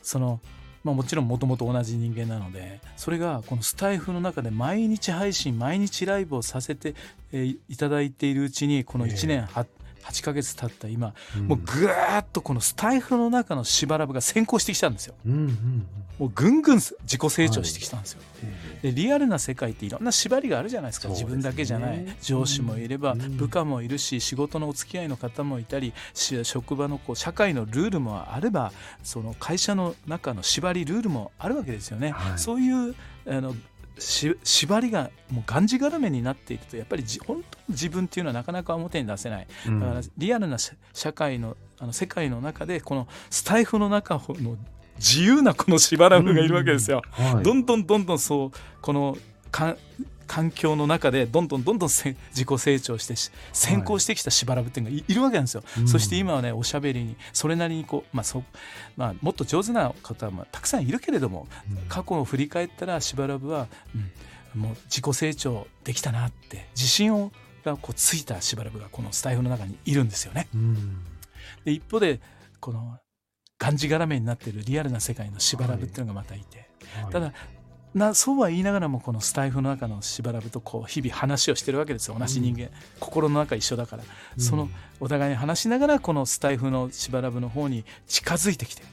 [0.03, 0.39] その、
[0.83, 6.95] まあ、もちろんもともと同じ人間なのでそれがこのスタイフの中で毎日配信毎日ライブをさせて、
[7.31, 9.65] えーいただいているうちにこの1年は、
[10.03, 11.47] 8ヶ月経った今、うん。
[11.47, 15.15] もうぐーっとこのスタイフの中のしばらぶが先行してきたんですよ。
[15.25, 15.87] うんうんうん。
[16.19, 18.21] もうぐんぐん自己成長してきたんですよ。
[18.83, 21.07] えでリアルな世界っていろんな縛りがあるじゃないですか。
[21.07, 21.13] ね。
[21.13, 22.05] 自分だけじゃない。
[22.21, 23.37] 上司もいればうん。
[23.37, 28.71] 部下もいるし仕事のお付き合いの方もいたりし職場のこう社会のルールもあれば
[29.03, 32.11] その会社の中の縛りルールもあるわけですよね。
[32.11, 32.39] はい。
[32.39, 32.95] そういう
[33.27, 33.57] あのし
[34.01, 39.47] 縛りがもうがんじがらめになっているとやっぱりじ本当の自分っていうのはなかなか表に出せない。
[39.67, 39.79] うん。
[39.79, 44.57] だからリアルな社社会のあの世界の中でこのスタイフの中の
[44.97, 47.01] 自由なこのしばらくがいるわけですよ。
[47.11, 47.43] はい。
[47.43, 49.17] どんどんどんどんそうこの
[49.51, 49.75] か
[50.31, 55.63] 環境の中でどんどんどんどんせ 自己成長してし先行してきたしばらくっていうのがいいるわけなんですよ。
[55.79, 58.41] うんそして今はねおしゃべりにそれなりにこう、まあそ
[58.95, 61.49] まあ、もっと上手な方もたくさんいるけれども
[61.89, 63.67] 過去を振り返ったらしばらくは、
[64.55, 67.33] うん、もう自己成長できたなって自信を
[67.65, 70.47] がこうついたしばらくがこのスタイフの中にいるんですよね。
[70.55, 71.01] うん
[71.65, 72.21] で一方で
[72.61, 72.97] この
[73.57, 76.69] がんじがらめになっているリアルな世界のしばらくっていうのがまたいて。
[76.95, 77.33] はいただ
[77.93, 82.15] なそうは言いながらもこのスタイフの中のしばらくとこう日々話をしてるわけですよ。
[82.17, 84.03] 同じ人間、心の中一緒だから、
[84.37, 88.83] そのお互いに話しながらこのスタイフのしばらくの方に近づいてきて、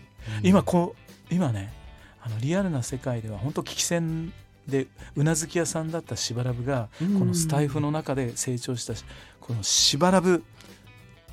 [0.43, 0.97] 今こ
[1.31, 1.73] う今ね
[2.21, 4.33] あのリアルな世界では本当危機戦
[4.67, 8.95] でうなずき屋さんだったしばらくがこのスタイフの中で成長した
[9.41, 10.43] このしばらく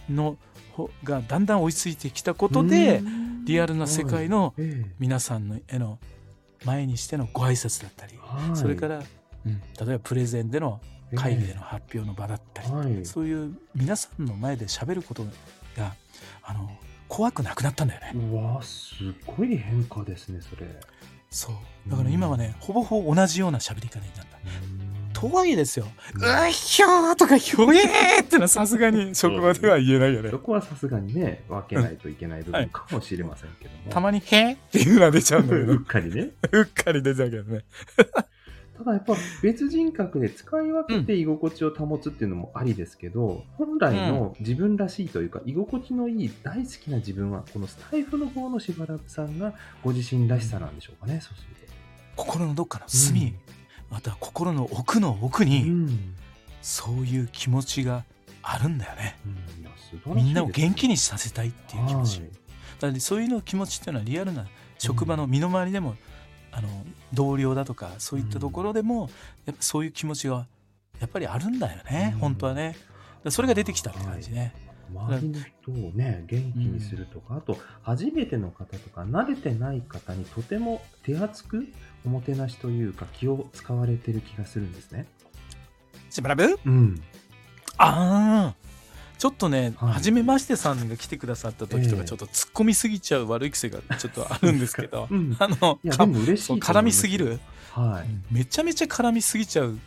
[0.10, 0.38] の
[0.72, 3.02] ほがだんだん追いついてきたことで、
[3.46, 5.98] リアルな世界のえ皆さんのへの
[6.66, 8.56] 前にしてのご挨拶だったり、えはい。
[8.58, 9.00] それから、
[9.46, 9.62] うん。
[9.62, 10.80] 例えばプレゼンでの
[11.16, 13.06] 会議での発表の場だったり、はい。
[13.06, 15.24] そういう皆さんの前で喋ること
[15.78, 15.96] が
[16.44, 16.70] あの
[17.08, 18.14] 怖くなくなったんだよね。
[18.32, 20.66] うわすごい変化ですねそれ。
[21.30, 21.90] そう。
[21.90, 24.38] だから今はね、ほぼほぼ同じような喋り方になった。
[25.16, 30.30] とはいえですよ、うっひょーとかひょえーってのはさすがに職場では言えないよね。
[30.30, 30.40] そ。
[30.40, 36.32] こはさすがにね分けないといけない部分かもしれませんけども、たまにへーっていうのは出ちゃうんだけ うどっ、かりね。
[36.52, 37.64] うっかり出ちゃうけどね。
[38.78, 51.56] ただやっぱ別人格で使い分けて居心地を保つっていうのもありですけど、本来の自分らしいというか居心地のいい大好きな自分はこのスタイフの方のしばらくさんがご自身らしさなんでしょうかね、そうする
[52.16, 53.36] 心のどっかの隅、
[53.90, 55.44] また心の奥の奥と。
[55.46, 56.16] に、ん
[56.62, 58.04] そういう気持ちが
[58.42, 59.18] あるんだよね。
[59.26, 62.20] うんみんなを元気にさせたいっていう気持ち。
[62.20, 62.30] はい
[62.80, 64.46] だからそういうの気持ちっていうのはリアルな
[64.78, 65.96] 職場の身の回りでも、
[66.52, 66.68] あの
[67.14, 69.10] 同僚だとかそういったところでも、
[69.46, 70.46] やっぱそういう気持ちが
[71.00, 72.76] やっぱりあるんだよね、うん本当はね。
[73.30, 74.54] それが出てきたって感じね。
[74.94, 81.68] 周りの人をね元気にするとか、あと初めての方とか慣れてない方にとても手厚く
[82.06, 85.08] おもてなしというか気を使われてる気がするんですね。
[86.10, 86.60] しばらく？
[86.66, 87.02] うん、
[87.78, 88.66] ああ
[89.18, 89.94] ちょっとね、はい。
[89.94, 92.02] 初めましてさんが来てくださった時とええ。
[92.02, 97.40] かちょっと突っ込みすぎちゃう悪い癖がちょっとあるんですけど うん、あのいやかでも嬉しいいます絡みすぎる、
[97.72, 99.80] はめちゃめちゃ絡みすぎちゃうい、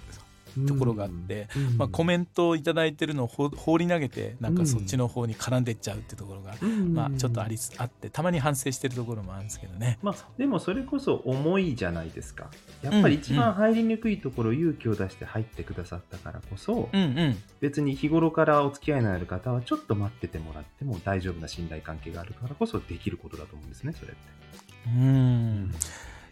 [0.67, 1.77] ところがあって、うん。
[1.79, 6.95] まあ、コメントをいただいてるのをほ放り投げてなんかそっちの方に絡んでっちゃうってところが、うん。
[6.95, 9.99] まあ、ちょっとありつあってたまに反省してるところもあるんですけどね。
[10.03, 12.51] まあ、でもそれこそ重いじゃないですか。
[12.83, 17.37] やっぱり一番入りにくいところ、勇気を出して入ってくださったからこそ、うんうん。
[17.61, 24.19] 別に日頃からお付き合いのある方はちょっと待っててもらっても大丈夫な信頼関係があるからこそできることだと思うんですね、それって。
[24.87, 25.75] うん。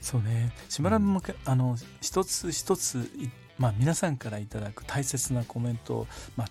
[0.01, 0.53] そうね。
[0.69, 6.49] しばらあの一つ一ついまあ、皆さんからいただく大切なコメントを、まあ、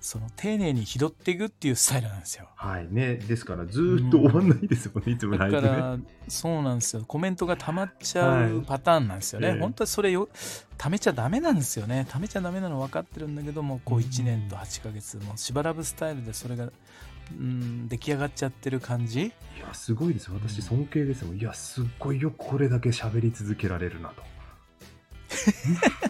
[0.00, 2.48] その丁寧に拾っていくっていうスタイルなんですよ。
[2.56, 3.16] はいね。
[3.16, 5.62] ですから、ずーっと終わんないですもんね、いつもライブね。
[5.62, 10.28] だからそうなんですよコメントが溜まっちゃはうパターンなんですよね、ええ本当はそれよ
[10.78, 16.70] 溜めちゃダメなんですよね溜めちゃダメなの分かってるんだけどもこううん1年と8ヶ月もしばらくスタイルでそれが
[17.38, 20.30] うん出来上がっちゃってる感じいや、すごいです。
[20.32, 21.36] 私、尊敬ですもん。
[21.36, 24.22] いや、すっごいよくこれだけ喋り続けられるなと。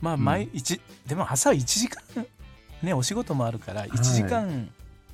[0.00, 0.24] まあうん。
[0.24, 2.02] 毎一、でも朝は1時間
[2.82, 4.70] ねお仕事もあるから1時間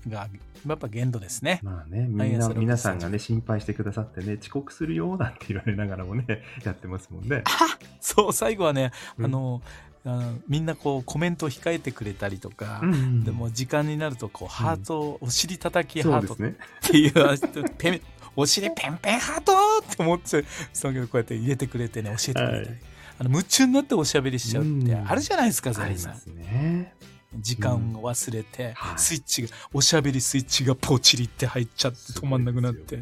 [0.09, 0.29] が
[0.67, 6.25] やっぱ限度ですね、まあね、みんな、毎朝6皆さんがね、心配してくださってね、遅刻するよなんて言われながらもね、
[6.65, 7.43] やってますもんね。
[8.01, 9.25] そう最後はね、うん。
[9.27, 9.63] あの
[10.07, 16.35] あのみんなこうコメントを控えてくれたりとか、うんでも時間になるとこうハートを、お尻叩きハート。
[16.35, 16.37] っ。
[16.83, 18.01] ていう、ペン
[18.37, 20.93] お尻ペンペンハートって思ってそう。
[20.93, 22.81] けどこうやって入れてくれてね教えてくれたり、はい
[23.19, 25.09] あの夢中になっておしゃべりしちゃうってうん。
[25.09, 26.87] あるじゃないですか、あザリさん。
[27.37, 28.99] 時間を忘れて、はい。
[28.99, 33.01] スイッチがおしゃべりスイッチがポチリって入っちゃって止まんなくなって。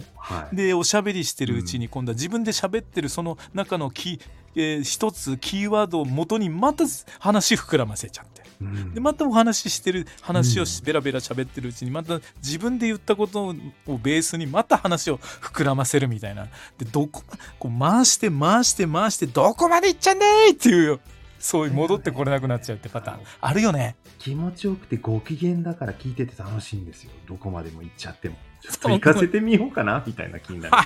[0.52, 4.20] でおしゃべりしてるうちに今度は自分で喋ってるその中のキー、
[4.54, 6.84] えー一つキーワードを元にまた
[7.18, 8.31] 話膨らませちゃって
[8.62, 8.94] うん。
[8.94, 13.54] でまたお話ししてる話をベラベラ喋ってるうちにまた自分で言ったことを
[13.98, 16.46] ベースにまた話を膨らませるみたいな。
[16.78, 17.22] でどこ
[17.58, 21.00] こう回して回して回してどこまで行っちゃうんだいっていうよ。
[21.38, 23.20] そういう戻ってこれなくなっちゃうってパターン。
[23.40, 23.96] あるよね。
[24.20, 27.10] 気持ちよくてご機嫌だから聞いてて楽しいんですよ。
[27.26, 28.36] どこまでも行っちゃっても。
[28.60, 30.76] ちょっと行かせてみようかなみたいな気になる。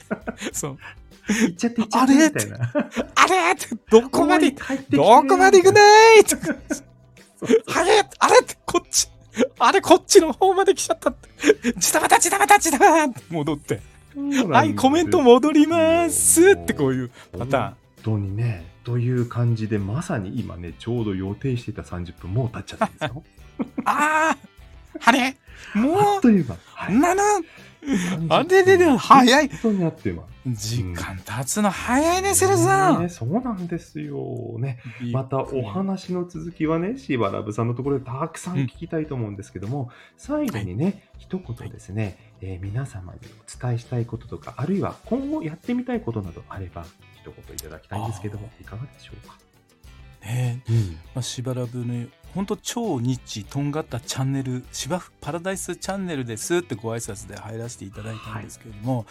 [0.52, 0.78] そう。
[1.28, 2.72] 行っちゃって行っちゃってあれみたいな。
[3.14, 6.86] あれってどこまでどこまで行くねーとかそう
[7.42, 9.08] あれあれってこっち。
[9.58, 11.28] あれこっちの方まで来ちゃったって。
[11.76, 13.80] ジタバタジタバタジタバタって戻って。
[14.50, 17.62] はいコメント戻りますってこういうパターン。
[17.64, 23.22] 本当にね、という感じで、まさに今ね、ちょうど予定してた30分、もう経っちゃったんですよ。
[23.84, 24.36] ああ
[25.04, 25.36] あれ？
[25.74, 26.56] もあっという間。
[26.74, 26.98] はう、い。
[26.98, 27.44] なな、30
[28.28, 29.48] あれでね、早い。
[29.48, 30.22] 本当にあっという間。
[30.48, 33.02] 時間経つの早いね、セルさん。
[33.02, 34.56] ねそうなんですよ。
[34.58, 34.78] ね。
[35.12, 46.84] またお話の続きはね、しばらぶさんのところでたくさん聞きたいと思うんですけども、最後にね、一言ですね、えー皆様にお伝えしたいこととか、あるいは今後やってみたいことなどあれば、
[47.20, 49.36] 一言いただきたいんですけども、いかがでしょうか？
[50.24, 50.76] ねうん
[51.14, 59.06] まあ、しばらぶね、ほんと超ニッチ、とんがったチャンネル、芝生パラダイスチャンネルですってご挨拶で入らせていただいたんですけれども、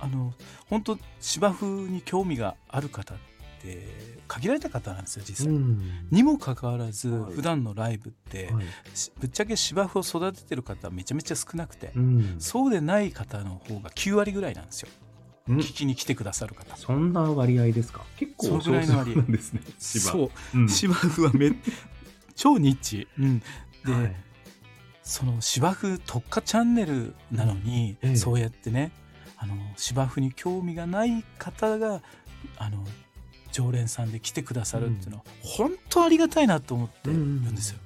[0.00, 0.34] あの、
[0.68, 3.16] 本当芝生に興味がある方っ
[3.62, 3.86] て
[4.26, 5.54] 限られた方なんですよ、実際。
[5.54, 6.08] うん。
[6.10, 7.34] にもかかわらず、はい。
[7.34, 8.64] 普段のライブって、はい。
[8.94, 12.36] しぶっちゃけ芝生を育ててる方はめちゃめちゃ少なくて、うん。
[12.38, 14.88] そうでない方の方が9割ぐらいなんですよ。
[15.48, 15.58] うん。
[15.58, 16.76] 聞きに来てくださる方。
[16.76, 18.04] そんな割合ですか？
[18.16, 19.22] 結構そのぐらいの割合。
[19.30, 19.60] ですね。
[19.78, 20.12] 芝。
[20.12, 20.68] そう、うん。
[20.68, 21.52] 芝生はめ
[22.34, 23.08] 超ニッチ。
[23.18, 23.42] うん、
[23.84, 24.16] で、はい
[25.06, 28.90] その芝生特化チャンネルなのに、ええそうやってね
[29.36, 32.00] あの芝生に興味がない方が
[32.56, 32.82] あの
[33.52, 37.78] 常連さんで来てくださるっていうのは、本当ありがたいなと思ってるんですよ。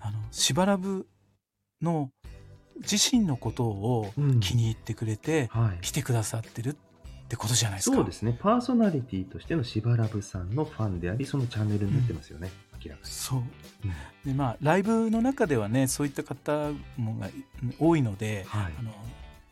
[0.00, 1.06] あのしばらぶ
[1.82, 2.10] の
[2.76, 6.74] 自身のことをうん気に入ってくれて、はい来てくださってるっ
[7.28, 7.96] てことじゃないですか。
[7.96, 8.38] そうですね。
[8.40, 12.50] パーソナリティとしてのしばらぶさんのファンであり、そのチャンネルになってますよね。
[12.86, 13.10] 明らかに。
[13.10, 13.38] そう。
[13.38, 13.46] うん。
[14.24, 17.28] でまあライブの中ではねそういった方もが
[17.78, 18.74] 多いので、はい。
[18.78, 18.92] あの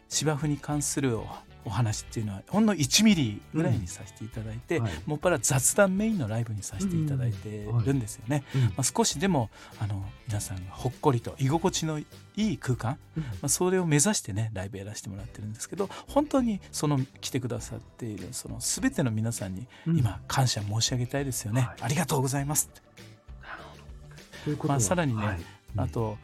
[0.09, 1.27] 芝生に関するお
[1.67, 4.93] お話っていうのはほんの1ミリぐらいにさせていただいて、はい。
[5.07, 8.45] もっぱら雑談メインのライブにさせていただいてるんですよね。
[8.55, 8.61] うん。
[8.63, 13.23] まあ、少しでもあの皆さんがほっこりと居心地のいい空間、うん。
[13.23, 19.99] まあ、それを目指してねライブやらせてもらってるんですけど本当にその来てくださっているその全ての皆さんにうん。
[19.99, 21.63] 今感謝申し上げたいですよね。
[21.63, 21.77] はい。
[21.81, 22.84] ありがとうございますって
[24.67, 25.41] まあさらにねはい。
[25.77, 26.19] あと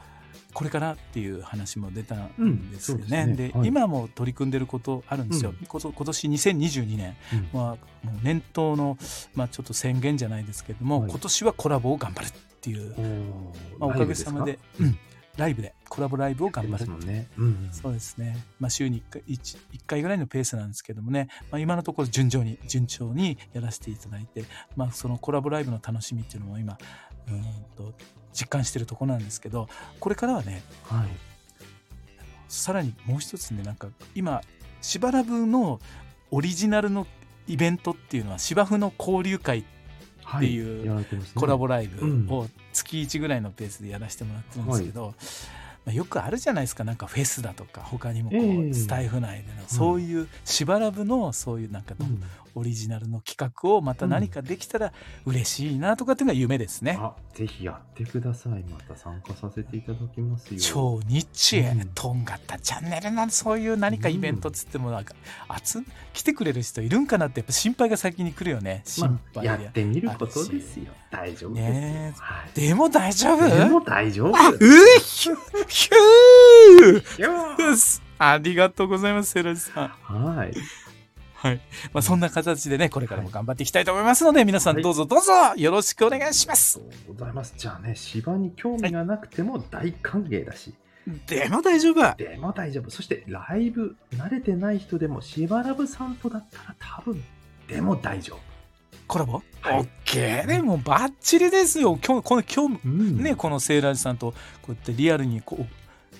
[0.52, 3.26] これからっていう話も出たうんんですよそうね。
[3.36, 3.68] でねはい。
[3.68, 5.50] 今も取り組んでることあるんですよ。
[5.50, 5.66] うん。
[5.66, 7.16] 今年2022年。
[7.52, 7.60] うん。
[7.60, 8.98] はもう年頭の、
[9.34, 11.10] まあ、ちょっと宣言じゃないですけれども、はい。
[11.10, 14.98] 今年はコラボを頑張るっていう、おーまあ、おかげさまでライブうん。
[15.36, 17.28] ライブでコラボライブを頑張るですもんね。
[17.38, 24.44] うんそうですね、まあ、週に1回 1, 1回ぐらいのペースなんですけどもね、まあ、今のところ順調に順調にやらせていただいて、
[24.76, 26.76] まあ、そのコラボライブの楽しみっていうのも今
[27.30, 27.42] うーん
[27.76, 27.92] と
[28.32, 31.08] 実感してるところなんですけどこれからはねはい。
[32.48, 34.40] さらにもう一つねなんか今
[34.80, 35.80] しばらぶの
[36.30, 37.06] オリジナルの
[37.46, 39.64] イベントっていうのは芝生の交流会
[40.24, 42.26] はっていうコラボライうん。
[42.26, 45.14] ブを月1ぐらいのペースでやらせてもらってるんですけど、
[45.84, 48.74] まあ、よくあるじゃないですかなんかフェスだとか他にもこう、ええ。
[48.74, 52.22] スタイフ内でのそういうしばらぶのそういうなんかのうん
[52.54, 54.92] オリジナルの企画をまた何かできたら
[55.26, 56.98] 嬉しいなとかっていうのが夢ですね。
[57.00, 58.64] あ、ぜひやってください。
[58.70, 60.60] また参加させていただきますよ。
[60.60, 65.14] 超ニッチ、うんとんがったチャンネルなそういう何かイベントっつってもなんか、
[65.62, 65.80] 集
[66.12, 70.86] 来てくれる人いるんかなってやっぱ心配が先に来るよね心まあ、やってみることですよ。
[71.10, 71.72] 大丈夫ですよ。
[71.74, 72.60] ねえはい。
[72.60, 73.48] でも大丈夫？
[73.48, 74.36] でも大丈夫。
[74.36, 75.34] あうえひゅ
[75.68, 79.88] ひゅーありがとうございます、セロジさん。
[79.88, 80.52] はい。
[81.40, 81.60] はい。
[81.94, 86.74] まあ、そんな形でね、これからも頑張っていきたいと思いますので、皆さんはいどうぞどうぞよろしくお願いします。
[86.74, 87.54] そうございます。
[87.56, 90.74] じゃあね、芝に興味がなくても大歓迎だし、
[91.26, 92.16] でも大丈夫。
[92.16, 92.90] でも大丈夫。
[92.90, 97.24] そしてライブ慣れてない人でも、しばらぶ散歩だったら多分、
[97.68, 98.40] でも大丈夫。
[99.06, 101.98] コラボ、はいオッケーでもうバッチリですよ。
[102.06, 105.66] 今日、この今日、うんね、このセーラージさんとこうやってリアルにこう、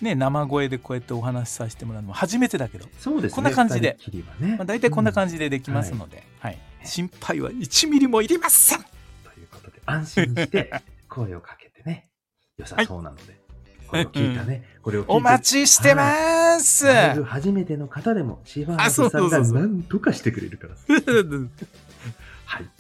[0.01, 3.37] ね、生声でこうやってお話しさせてもらうのも初めてだけど、そうですね。
[3.37, 3.99] こんな感じで
[4.39, 4.57] ね。
[4.57, 8.79] まあ、大体こんな感じ、じでできますので、はい心配は1ミリもいりません。
[8.79, 8.85] と
[9.39, 10.73] いうことで、安心して
[11.09, 12.09] 声をかけてね、
[12.57, 13.39] 良さそうなので、
[13.87, 16.87] これを聞いたね、これをお待ちしてます。
[16.87, 20.75] ライブ初めての方でも、しばらぶさんがあそうそうそうそう何とかしてくれるから。
[22.47, 22.71] はい。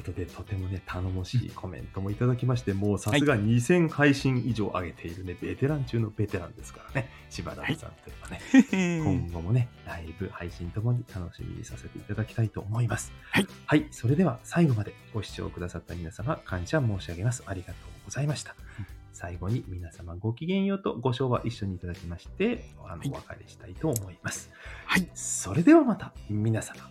[0.00, 13.12] こことで、とてもね、頼もしいコメントもいただきまして、もうさすが2000配信以上上げているね、ベテラン中のベテランですからね、柴田さんといえばね、今後もね、ライブ、配信ともに楽しみにさせていただきたいと思います。
[13.30, 13.46] はい。
[13.66, 13.86] はい。
[13.90, 17.42] それでは最後までご視聴くださった皆様、感謝申し上げます。
[17.46, 17.74] ありがとう
[18.06, 18.54] ございました。
[19.12, 24.50] 最後に皆様ごきげんようとご唱和一緒にいただきまして、あの、はいお別れしたいと思います。
[24.86, 25.10] はい。
[25.14, 26.90] それではまた皆様、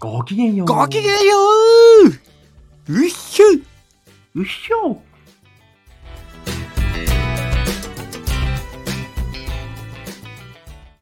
[0.00, 0.66] ごきげんよう。
[0.66, 1.36] ごきげんよ
[2.28, 2.41] う
[2.88, 3.46] うっしょ
[4.34, 5.00] うっしょ